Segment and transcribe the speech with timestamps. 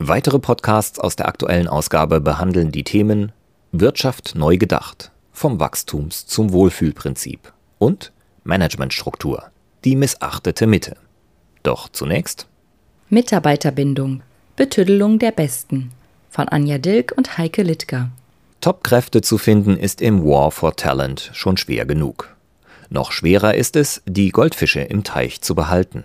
[0.00, 3.32] Weitere Podcasts aus der aktuellen Ausgabe behandeln die Themen
[3.72, 8.12] Wirtschaft neu gedacht, vom Wachstums zum Wohlfühlprinzip und
[8.44, 9.50] Managementstruktur,
[9.84, 10.96] die missachtete Mitte.
[11.64, 12.46] Doch zunächst
[13.08, 14.22] Mitarbeiterbindung,
[14.54, 15.90] Betüddelung der Besten
[16.30, 18.10] von Anja Dilk und Heike Littger.
[18.60, 22.36] Top-Kräfte zu finden ist im War for Talent schon schwer genug.
[22.88, 26.04] Noch schwerer ist es, die Goldfische im Teich zu behalten.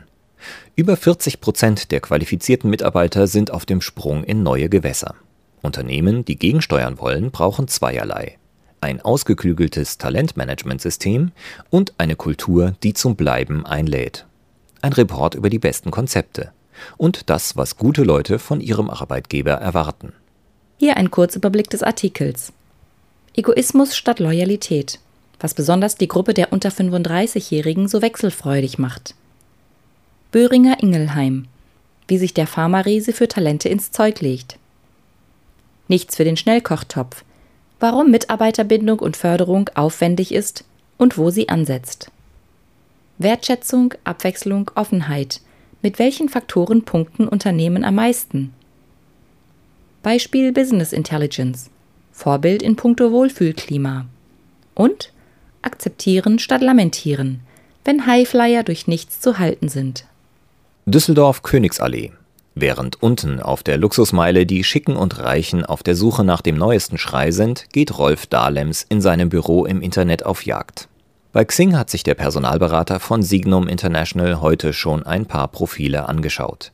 [0.76, 5.14] Über 40 Prozent der qualifizierten Mitarbeiter sind auf dem Sprung in neue Gewässer.
[5.62, 8.40] Unternehmen, die gegensteuern wollen, brauchen zweierlei.
[8.82, 11.32] Ein ausgeklügeltes Talentmanagementsystem
[11.70, 14.26] und eine Kultur, die zum Bleiben einlädt.
[14.82, 16.52] Ein Report über die besten Konzepte
[16.98, 20.12] und das, was gute Leute von ihrem Arbeitgeber erwarten.
[20.80, 22.52] Hier ein Kurzüberblick des Artikels.
[23.36, 25.00] Egoismus statt Loyalität,
[25.40, 29.14] was besonders die Gruppe der unter 35-Jährigen so wechselfreudig macht.
[30.34, 31.46] Böhringer Ingelheim.
[32.08, 34.58] Wie sich der Pharmariese für Talente ins Zeug legt.
[35.88, 37.24] Nichts für den Schnellkochtopf.
[37.80, 40.66] Warum Mitarbeiterbindung und Förderung aufwendig ist
[40.98, 42.10] und wo sie ansetzt.
[43.20, 45.40] Wertschätzung, Abwechslung, Offenheit.
[45.84, 48.56] Mit welchen Faktoren punkten Unternehmen am meisten?
[50.02, 51.70] Beispiel Business Intelligence.
[52.12, 54.08] Vorbild in puncto Wohlfühlklima.
[54.74, 55.14] Und
[55.62, 57.42] akzeptieren statt lamentieren,
[57.86, 60.08] wenn Highflyer durch nichts zu halten sind.
[60.86, 62.12] Düsseldorf Königsallee.
[62.56, 66.98] Während unten auf der Luxusmeile die Schicken und Reichen auf der Suche nach dem neuesten
[66.98, 70.90] Schrei sind, geht Rolf Dahlems in seinem Büro im Internet auf Jagd.
[71.32, 76.74] Bei Xing hat sich der Personalberater von Signum International heute schon ein paar Profile angeschaut.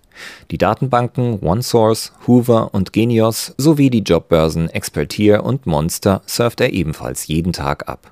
[0.49, 7.27] Die Datenbanken OneSource, Hoover und Genios sowie die Jobbörsen Expertier und Monster surft er ebenfalls
[7.27, 8.11] jeden Tag ab.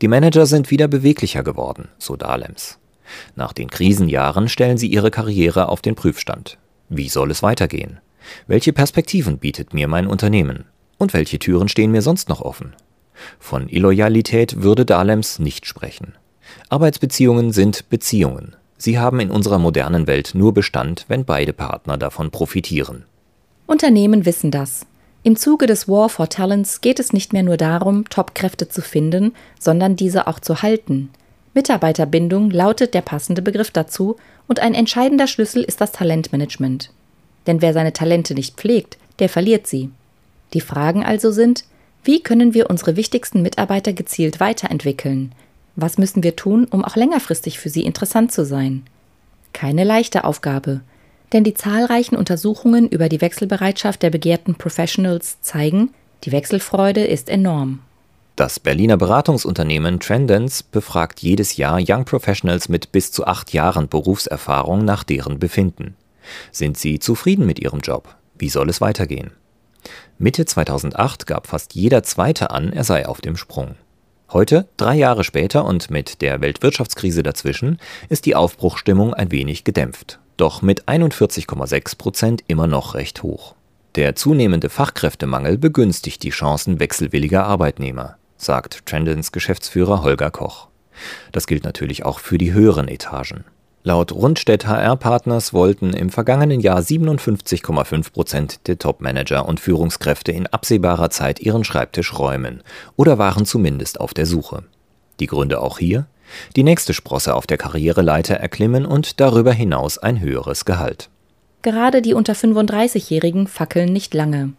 [0.00, 2.78] Die Manager sind wieder beweglicher geworden, so Dahlems.
[3.36, 6.58] Nach den Krisenjahren stellen sie ihre Karriere auf den Prüfstand.
[6.88, 8.00] Wie soll es weitergehen?
[8.46, 10.64] Welche Perspektiven bietet mir mein Unternehmen?
[10.98, 12.74] Und welche Türen stehen mir sonst noch offen?
[13.38, 16.14] Von Illoyalität würde Dahlems nicht sprechen.
[16.68, 18.56] Arbeitsbeziehungen sind Beziehungen.
[18.76, 23.04] Sie haben in unserer modernen Welt nur Bestand, wenn beide Partner davon profitieren.
[23.66, 24.86] Unternehmen wissen das.
[25.22, 29.32] Im Zuge des War for Talents geht es nicht mehr nur darum, Top-Kräfte zu finden,
[29.58, 31.10] sondern diese auch zu halten–
[31.54, 34.16] Mitarbeiterbindung lautet der passende Begriff dazu
[34.48, 36.90] und ein entscheidender Schlüssel ist das Talentmanagement.
[37.46, 39.90] Denn wer seine Talente nicht pflegt, der verliert sie.
[40.52, 41.64] Die Fragen also sind,
[42.02, 45.32] wie können wir unsere wichtigsten Mitarbeiter gezielt weiterentwickeln?
[45.76, 48.84] Was müssen wir tun, um auch längerfristig für sie interessant zu sein?
[49.52, 50.80] Keine leichte Aufgabe,
[51.32, 55.90] denn die zahlreichen Untersuchungen über die Wechselbereitschaft der begehrten Professionals zeigen,
[56.24, 57.80] die Wechselfreude ist enorm.
[58.36, 64.84] Das Berliner Beratungsunternehmen Trendance befragt jedes Jahr Young Professionals mit bis zu acht Jahren Berufserfahrung
[64.84, 65.94] nach deren Befinden.
[66.50, 68.16] Sind sie zufrieden mit ihrem Job?
[68.36, 69.30] Wie soll es weitergehen?
[70.18, 73.76] Mitte 2008 gab fast jeder Zweite an, er sei auf dem Sprung.
[74.32, 77.78] Heute, drei Jahre später und mit der Weltwirtschaftskrise dazwischen,
[78.08, 83.54] ist die Aufbruchstimmung ein wenig gedämpft, doch mit 41,6 Prozent immer noch recht hoch.
[83.94, 90.68] Der zunehmende Fachkräftemangel begünstigt die Chancen wechselwilliger Arbeitnehmer sagt Trendens Geschäftsführer Holger Koch.
[91.32, 93.44] Das gilt natürlich auch für die höheren Etagen.
[93.86, 100.46] Laut Rundstedt HR Partners wollten im vergangenen Jahr 57,5 Prozent der Topmanager und Führungskräfte in
[100.46, 102.62] absehbarer Zeit ihren Schreibtisch räumen
[102.96, 104.62] oder waren zumindest auf der Suche.
[105.20, 106.06] Die Gründe auch hier?
[106.56, 111.10] Die nächste Sprosse auf der Karriereleiter erklimmen und darüber hinaus ein höheres Gehalt.
[111.60, 114.54] Gerade die unter 35-Jährigen fackeln nicht lange.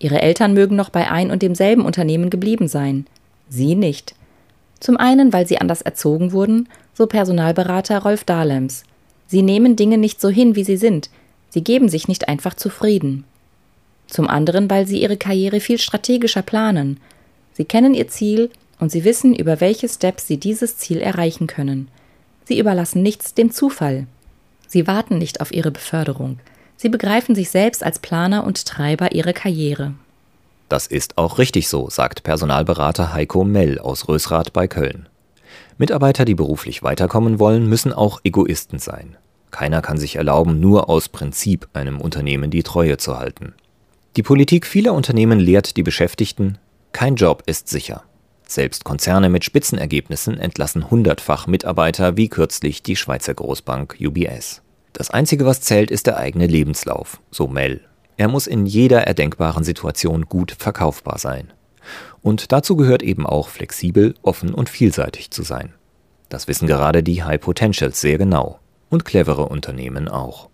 [0.00, 3.06] Ihre Eltern mögen noch bei ein und demselben Unternehmen geblieben sein.
[3.48, 4.14] Sie nicht.
[4.80, 8.84] Zum einen, weil sie anders erzogen wurden, so Personalberater Rolf Dahlems.
[9.26, 11.10] Sie nehmen Dinge nicht so hin, wie sie sind.
[11.50, 13.24] Sie geben sich nicht einfach zufrieden.
[14.06, 17.00] Zum anderen, weil sie ihre Karriere viel strategischer planen.
[17.52, 21.88] Sie kennen ihr Ziel und sie wissen, über welche Steps sie dieses Ziel erreichen können.
[22.44, 24.06] Sie überlassen nichts dem Zufall.
[24.68, 26.38] Sie warten nicht auf ihre Beförderung.
[26.76, 29.94] Sie begreifen sich selbst als Planer und Treiber ihrer Karriere.
[30.68, 35.08] Das ist auch richtig so, sagt Personalberater Heiko Mell aus Rösrath bei Köln.
[35.78, 39.16] Mitarbeiter, die beruflich weiterkommen wollen, müssen auch Egoisten sein.
[39.50, 43.54] Keiner kann sich erlauben, nur aus Prinzip einem Unternehmen die Treue zu halten.
[44.16, 46.58] Die Politik vieler Unternehmen lehrt die Beschäftigten,
[46.92, 48.04] kein Job ist sicher.
[48.46, 54.62] Selbst Konzerne mit Spitzenergebnissen entlassen hundertfach Mitarbeiter, wie kürzlich die Schweizer Großbank UBS.
[54.92, 57.80] Das Einzige, was zählt, ist der eigene Lebenslauf, so Mel.
[58.16, 61.52] Er muss in jeder erdenkbaren Situation gut verkaufbar sein.
[62.22, 65.74] Und dazu gehört eben auch flexibel, offen und vielseitig zu sein.
[66.28, 68.58] Das wissen gerade die High Potentials sehr genau
[68.88, 70.48] und clevere Unternehmen auch.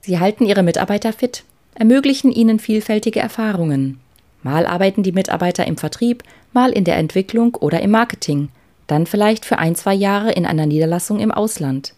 [0.00, 3.98] Sie halten ihre Mitarbeiter fit, ermöglichen ihnen vielfältige Erfahrungen.
[4.42, 6.22] Mal arbeiten die Mitarbeiter im Vertrieb,
[6.52, 8.48] mal in der Entwicklung oder im Marketing,
[8.86, 11.94] dann vielleicht für ein, zwei Jahre in einer Niederlassung im Ausland.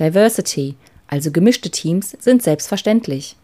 [0.00, 3.36] Diversity, also gemischte Teams, sind selbstverständlich.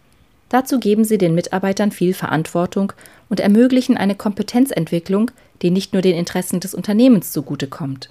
[0.51, 2.91] Dazu geben sie den Mitarbeitern viel Verantwortung
[3.29, 5.31] und ermöglichen eine Kompetenzentwicklung,
[5.61, 8.09] die nicht nur den Interessen des Unternehmens zugutekommt.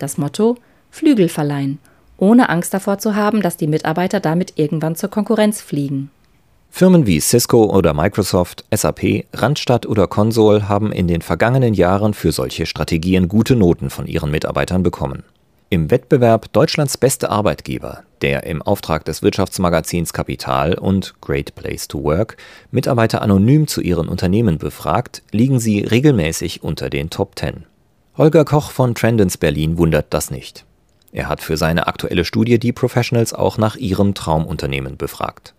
[0.00, 0.56] Das Motto
[0.90, 1.78] Flügel verleihen,
[2.18, 6.10] ohne Angst davor zu haben, dass die Mitarbeiter damit irgendwann zur Konkurrenz fliegen.
[6.70, 12.32] Firmen wie Cisco oder Microsoft, SAP, Randstadt oder Consol haben in den vergangenen Jahren für
[12.32, 15.22] solche Strategien gute Noten von ihren Mitarbeitern bekommen.
[15.72, 22.02] Im Wettbewerb Deutschlands beste Arbeitgeber, der im Auftrag des Wirtschaftsmagazins Kapital und Great Place to
[22.02, 22.36] Work
[22.72, 27.66] Mitarbeiter anonym zu ihren Unternehmen befragt, liegen sie regelmäßig unter den Top 10.
[28.16, 30.64] Holger Koch von Trendens Berlin wundert das nicht.
[31.12, 35.54] Er hat für seine aktuelle Studie die Professionals auch nach ihrem Traumunternehmen befragt.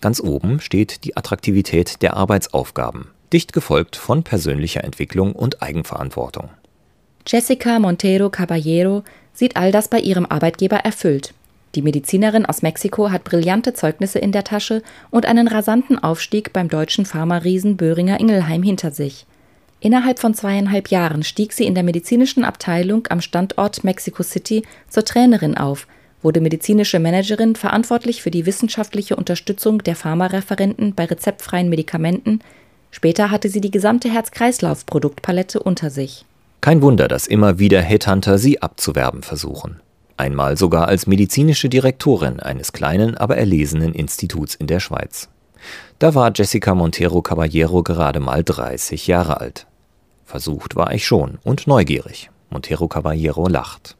[0.00, 6.50] Ganz oben steht die Attraktivität der Arbeitsaufgaben, dicht gefolgt von persönlicher Entwicklung und Eigenverantwortung.
[7.24, 11.34] Jessica Montero Caballero sieht all das bei ihrem Arbeitgeber erfüllt.
[11.74, 16.68] Die Medizinerin aus Mexiko hat brillante Zeugnisse in der Tasche und einen rasanten Aufstieg beim
[16.68, 19.26] deutschen Pharma-Riesen Böhringer Ingelheim hinter sich.
[19.80, 25.04] Innerhalb von zweieinhalb Jahren stieg sie in der medizinischen Abteilung am Standort Mexico City zur
[25.04, 25.86] Trainerin auf
[26.22, 32.40] wurde medizinische Managerin verantwortlich für die wissenschaftliche Unterstützung der Pharmareferenten bei rezeptfreien Medikamenten.
[32.90, 36.24] Später hatte sie die gesamte Herz-Kreislauf-Produktpalette unter sich.
[36.62, 39.80] Kein Wunder, dass immer wieder Headhunter sie abzuwerben versuchen.
[40.16, 45.28] Einmal sogar als medizinische Direktorin eines kleinen, aber erlesenen Instituts in der Schweiz.
[45.98, 49.66] Da war Jessica Montero Caballero gerade mal 30 Jahre alt.
[50.24, 52.30] Versucht war ich schon und neugierig.
[52.48, 53.96] Montero Caballero lacht.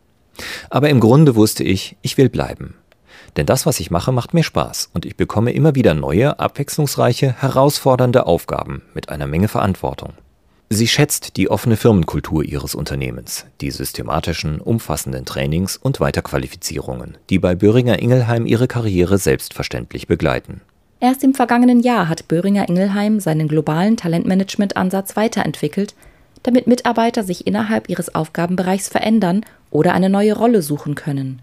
[0.70, 2.76] Aber im Grunde wusste ich, ich will bleiben.
[3.36, 7.34] Denn das, was ich mache, macht mir Spaß und ich bekomme immer wieder neue, abwechslungsreiche,
[7.40, 10.12] herausfordernde Aufgaben mit einer Menge Verantwortung.
[10.74, 17.54] Sie schätzt die offene Firmenkultur ihres Unternehmens, die systematischen, umfassenden Trainings und Weiterqualifizierungen, die bei
[17.54, 20.62] Böhringer Ingelheim ihre Karriere selbstverständlich begleiten.
[20.98, 25.94] Erst im vergangenen Jahr hat Böhringer Ingelheim seinen globalen Talentmanagement-Ansatz weiterentwickelt,
[26.42, 31.42] damit Mitarbeiter sich innerhalb ihres Aufgabenbereichs verändern oder eine neue Rolle suchen können.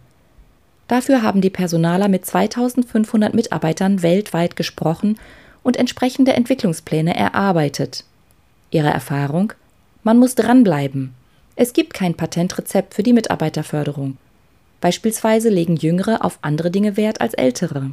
[0.87, 5.19] Dafür haben die Personaler mit 2500 Mitarbeitern weltweit gesprochen
[5.61, 8.05] und entsprechende Entwicklungspläne erarbeitet.
[8.71, 9.53] Ihre Erfahrung?
[10.03, 11.13] Man muss dranbleiben.
[11.55, 14.17] Es gibt kein Patentrezept für die Mitarbeiterförderung.
[14.81, 17.91] Beispielsweise legen Jüngere auf andere Dinge Wert als Ältere.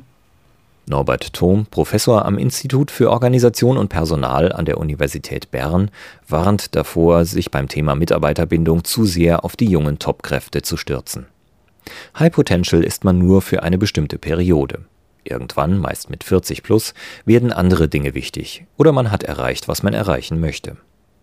[0.88, 5.90] Norbert Thom, Professor am Institut für Organisation und Personal an der Universität Bern,
[6.28, 11.26] warnt davor, sich beim Thema Mitarbeiterbindung zu sehr auf die jungen Topkräfte zu stürzen.
[12.18, 14.84] High Potential ist man nur für eine bestimmte Periode.
[15.26, 19.94] Irgendwann, meist mit 40 plus, werden andere Dinge wichtig oder man hat erreicht, was man
[19.94, 20.76] erreichen möchte.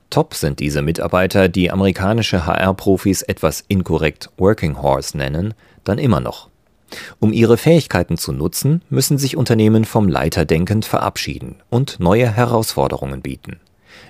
[0.10, 6.50] Top sind diese Mitarbeiter, die amerikanische HR-Profis etwas inkorrekt Working Horse nennen, dann immer noch.
[7.20, 13.60] Um ihre Fähigkeiten zu nutzen, müssen sich Unternehmen vom Leiterdenkend verabschieden und neue Herausforderungen bieten.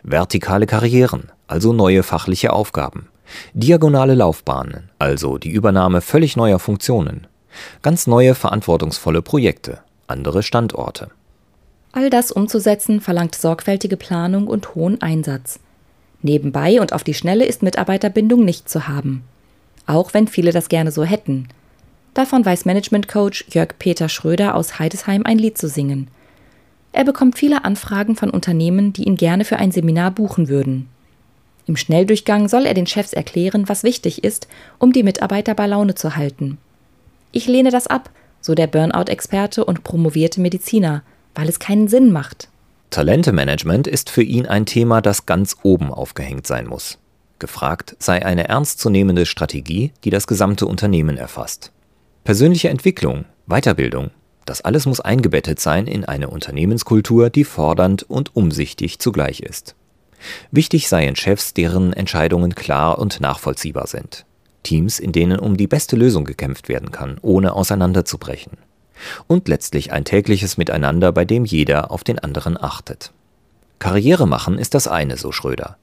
[0.04, 3.08] Vertikale Karrieren, also neue fachliche Aufgaben.
[3.54, 7.28] Diagonale Laufbahnen, also die Übernahme völlig neuer Funktionen.
[7.82, 11.10] Ganz neue verantwortungsvolle Projekte, andere Standorte.
[11.92, 15.60] All das umzusetzen verlangt sorgfältige Planung und hohen Einsatz.
[16.22, 19.24] Nebenbei und auf die Schnelle ist Mitarbeiterbindung nicht zu haben.
[19.86, 21.48] Auch wenn viele das gerne so hätten–
[22.14, 26.10] Davon weiß Management-Coach Jörg Peter Schröder aus Heidesheim ein Lied zu singen.
[26.92, 30.88] Er bekommt viele Anfragen von Unternehmen, die ihn gerne für ein Seminar buchen würden.
[31.66, 35.96] Im Schnelldurchgang soll er den Chefs erklären, was wichtig ist, um die Mitarbeiter bei Laune
[35.96, 36.60] zu halten.
[37.34, 42.48] Ich lehne das ab, so der Burnout-Experte und promovierte Mediziner, weil es keinen Sinn macht.
[42.92, 47.00] Talentemanagement ist für ihn ein Thema, das ganz oben aufgehängt sein muss.
[47.40, 51.72] Gefragt sei eine ernstzunehmende Strategie, die das gesamte Unternehmen erfasst.
[52.24, 54.12] Persönliche Entwicklung, Weiterbildung,
[54.46, 59.76] das alles muss eingebettet sein in eine Unternehmenskultur, die fordernd und umsichtig zugleich ist.
[60.52, 64.26] Wichtig seien Chefs, deren Entscheidungen klar und nachvollziehbar sind.
[64.64, 68.54] Teams, in denen um die beste Lösung gekämpft werden kann, ohne auseinanderzubrechen.
[69.28, 73.12] Und letztlich ein tägliches Miteinander, bei dem jeder auf den anderen achtet.
[73.80, 75.78] Karriere machen ist das eine, so Schröder.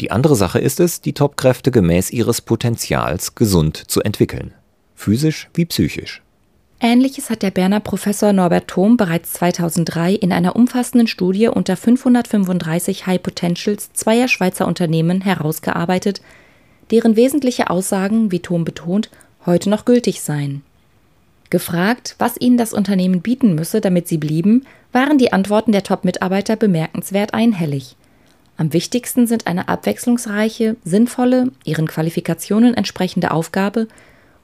[0.00, 4.52] Die andere Sache ist es, die Topkräfte gemäß ihres Potenzials gesund zu entwickeln.
[4.94, 6.22] Physisch wie psychisch.
[6.80, 13.06] Ähnliches hat der Berner Professor Norbert Thom bereits 2003 in einer umfassenden Studie unter 535
[13.06, 16.20] High Potentials zweier Schweizer Unternehmen herausgearbeitet,
[16.90, 19.10] deren wesentliche Aussagen, wie Thom betont,
[19.46, 20.62] heute noch gültig seien.
[21.50, 26.56] Gefragt, was ihnen das Unternehmen bieten müsse, damit sie blieben, waren die Antworten der Top-Mitarbeiter
[26.56, 27.96] bemerkenswert einhellig.
[28.56, 33.86] Am wichtigsten sind eine abwechslungsreiche, sinnvolle, ihren Qualifikationen entsprechende Aufgabe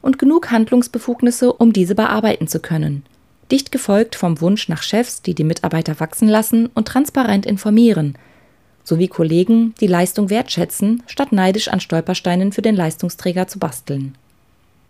[0.00, 3.04] und genug Handlungsbefugnisse, um diese bearbeiten zu können.
[3.50, 8.16] Dicht gefolgt vom Wunsch nach Chefs, die die Mitarbeiter wachsen lassen und transparent informieren,
[8.84, 14.14] sowie Kollegen, die Leistung wertschätzen, statt neidisch an Stolpersteinen für den Leistungsträger zu basteln.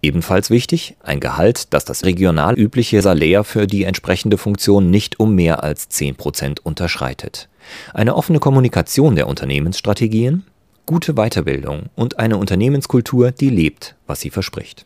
[0.03, 5.35] Ebenfalls wichtig, ein Gehalt, das das regional übliche Salär für die entsprechende Funktion nicht um
[5.35, 7.49] mehr als 10% unterschreitet.
[7.95, 10.45] Eine offene Kommunikation der Unternehmensstrategien,
[10.85, 14.85] gute Weiterbildung und eine Unternehmenskultur, die lebt, was sie verspricht.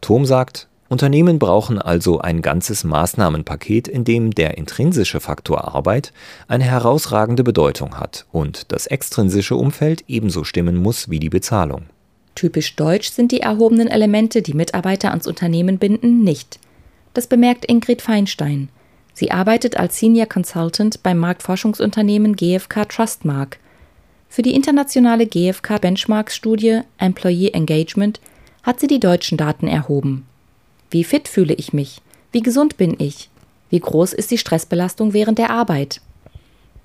[0.00, 6.14] Thom sagt, Unternehmen brauchen also ein ganzes Maßnahmenpaket, in dem der intrinsische Faktor Arbeit
[6.48, 11.82] eine herausragende Bedeutung hat und das extrinsische Umfeld ebenso stimmen muss wie die Bezahlung.
[12.34, 16.58] Typisch deutsch sind die erhobenen Elemente, die Mitarbeiter ans Unternehmen binden, nicht.
[17.12, 18.70] Das bemerkt Ingrid Feinstein.
[19.12, 23.58] Sie arbeitet als Senior Consultant beim Marktforschungsunternehmen GfK Trustmark.
[24.28, 28.20] Für die internationale GfK Benchmarks-Studie Employee Engagement
[28.62, 30.27] hat sie die deutschen Daten erhoben.
[30.90, 32.00] Wie fit fühle ich mich?
[32.32, 33.28] Wie gesund bin ich?
[33.70, 36.00] Wie groß ist die Stressbelastung während der Arbeit?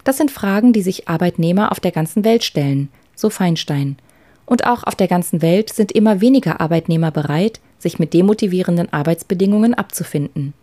[0.03, 3.97] Das sind Fragen, die sich Arbeitnehmer auf der ganzen Welt stellen, so Feinstein.
[4.45, 9.73] Und auch auf der ganzen Welt sind immer weniger Arbeitnehmer bereit, sich mit demotivierenden Arbeitsbedingungen
[9.73, 10.53] abzufinden.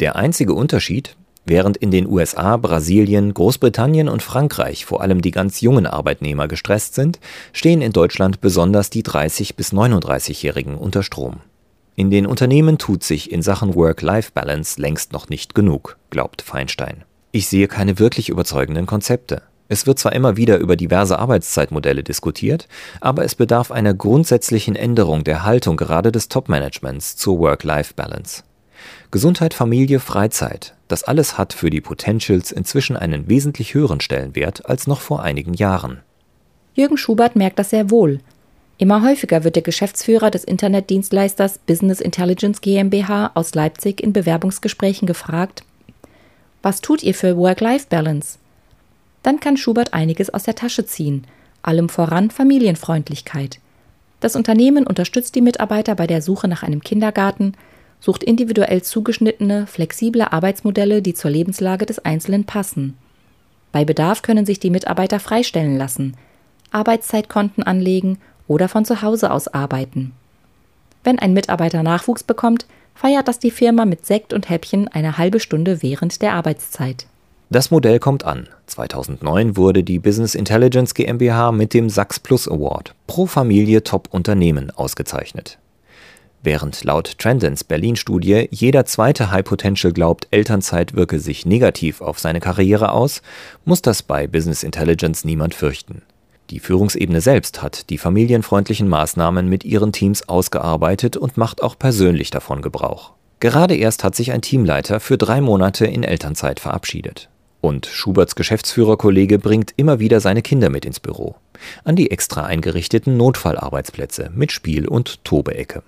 [0.00, 5.62] Der einzige Unterschied, während in den USA, Brasilien, Großbritannien und Frankreich vor allem die ganz
[5.62, 7.18] jungen Arbeitnehmer gestresst sind,
[7.54, 11.40] stehen in Deutschland besonders die 30 bis 39-Jährigen unter Strom.
[11.98, 17.02] In den Unternehmen tut sich in Sachen Work-Life-Balance längst noch nicht genug, glaubt Feinstein.
[17.32, 19.42] Ich sehe keine wirklich überzeugenden Konzepte.
[19.66, 22.68] Es wird zwar immer wieder über diverse Arbeitszeitmodelle diskutiert,
[23.00, 28.44] aber es bedarf einer grundsätzlichen Änderung der Haltung gerade des Top-Managements zur Work-Life-Balance.
[29.10, 34.86] Gesundheit, Familie, Freizeit, das alles hat für die Potentials inzwischen einen wesentlich höheren Stellenwert als
[34.86, 36.02] noch vor einigen Jahren.
[36.74, 38.20] Jürgen Schubert merkt das sehr wohl.
[38.78, 45.64] Immer häufiger wird der Geschäftsführer des Internetdienstleisters Business Intelligence GmbH aus Leipzig in Bewerbungsgesprächen gefragt,
[46.62, 48.38] was tut ihr für Work-Life-Balance?
[49.22, 51.26] dann kann Schubert einiges aus der Tasche ziehen,
[51.62, 53.58] allem voran Familienfreundlichkeit.
[54.20, 57.52] Das Unternehmen unterstützt die Mitarbeiter bei der Suche nach einem Kindergarten,
[58.00, 62.96] sucht individuell zugeschnittene, flexible Arbeitsmodelle, die zur Lebenslage des Einzelnen passen.
[63.70, 66.16] Bei Bedarf können sich die Mitarbeiter freistellen lassen,
[66.70, 68.18] Arbeitszeitkonten anlegen
[68.48, 70.12] oder von zu Hause aus arbeiten.
[71.04, 75.38] Wenn ein Mitarbeiter Nachwuchs bekommt, feiert das die Firma mit Sekt und Häppchen eine halbe
[75.38, 77.06] Stunde während der Arbeitszeit.
[77.50, 78.48] Das Modell kommt an.
[78.66, 84.70] 2009 wurde die Business Intelligence GmbH mit dem Sachs Plus Award pro Familie Top Unternehmen
[84.70, 85.58] ausgezeichnet.
[86.42, 92.40] Während laut Trendens Berlin-Studie jeder zweite High Potential glaubt, Elternzeit wirke sich negativ auf seine
[92.40, 93.22] Karriere aus,
[93.64, 96.02] muss das bei Business Intelligence niemand fürchten.
[96.50, 102.30] Die Führungsebene selbst hat die familienfreundlichen Maßnahmen mit ihren Teams ausgearbeitet und macht auch persönlich
[102.30, 103.12] davon Gebrauch.
[103.40, 107.28] Gerade erst hat sich ein Teamleiter für drei Monate in Elternzeit verabschiedet.
[107.60, 111.36] Und Schuberts Geschäftsführerkollege bringt immer wieder seine Kinder mit ins Büro.
[111.84, 115.82] An die extra eingerichteten Notfallarbeitsplätze mit Spiel- und Tobeecke.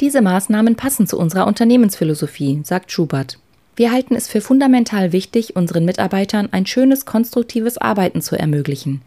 [0.00, 3.38] Diese Maßnahmen passen zu unserer Unternehmensphilosophie, sagt Schubert.
[3.76, 9.02] Wir halten es für fundamental wichtig, unseren Mitarbeitern ein schönes, konstruktives Arbeiten zu ermöglichen.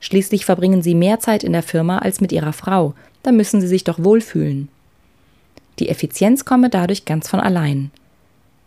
[0.00, 3.66] Schließlich verbringen sie mehr Zeit in der Firma als mit ihrer Frau, da müssen sie
[3.66, 4.68] sich doch wohlfühlen.
[5.78, 7.90] Die Effizienz komme dadurch ganz von allein.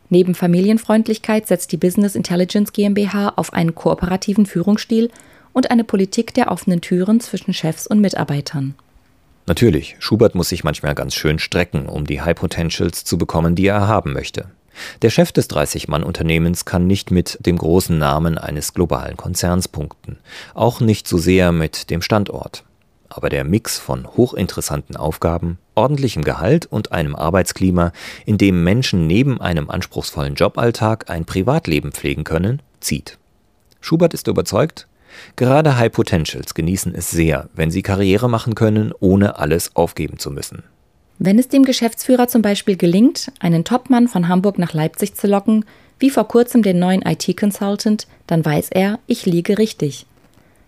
[0.09, 5.11] Neben Familienfreundlichkeit setzt die Business Intelligence GmbH auf einen kooperativen Führungsstil
[5.53, 8.75] und eine Politik der offenen Türen zwischen Chefs und Mitarbeitern.
[9.45, 13.65] Natürlich, Schubert muss sich manchmal ganz schön strecken, um die High Potentials zu bekommen, die
[13.65, 14.45] er haben möchte.
[15.01, 20.17] Der Chef des 30-Mann-Unternehmens kann nicht mit dem großen Namen eines globalen Konzerns punkten,
[20.53, 22.63] auch nicht so sehr mit dem Standort
[23.09, 27.91] aber der Mix von hochinteressanten Aufgaben, ordentlichem Gehalt und einem Arbeitsklima,
[28.25, 33.17] in dem Menschen neben einem anspruchsvollen Joballtag ein Privatleben pflegen können, zieht.
[33.81, 34.87] Schubert ist überzeugt,
[35.35, 40.31] gerade High Potentials genießen es sehr, wenn sie Karriere machen können, ohne alles aufgeben zu
[40.31, 40.63] müssen.
[41.21, 45.65] Wenn es dem Geschäftsführer zum Beispiel gelingt, einen Topmann von Hamburg nach Leipzig zu locken,
[45.99, 50.05] wie vor kurzem den neuen IT-Consultant, dann weiß er, ich liege richtig.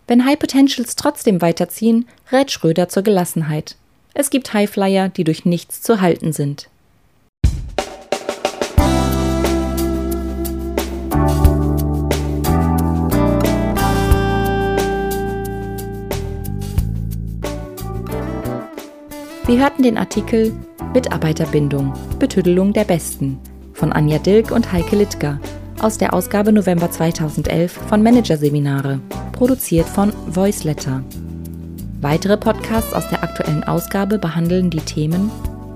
[0.07, 3.77] Wenn High Potentials trotzdem weiterziehen, rät Schröder zur Gelassenheit.
[4.13, 6.67] Es gibt Highflyer, die durch nichts zu halten sind.
[19.51, 20.53] Sie hörten den Artikel
[20.93, 23.37] Mitarbeiterbindung, Betüdelung der Besten
[23.73, 25.41] von Anja Dilk und Heike Littger
[25.81, 29.01] aus der Ausgabe November 2011 von Managerseminare,
[29.33, 31.03] produziert von Voiceletter.
[31.99, 35.29] Weitere Podcasts aus der aktuellen Ausgabe behandeln die Themen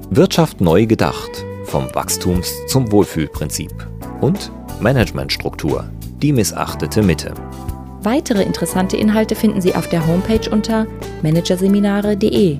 [0.09, 3.73] Wirtschaft neu gedacht, vom Wachstums- zum Wohlfühlprinzip
[4.21, 5.83] und Managementstruktur,
[6.21, 7.33] die missachtete Mitte.
[8.03, 10.87] Weitere interessante Inhalte finden Sie auf der Homepage unter
[11.23, 12.59] managerseminare.de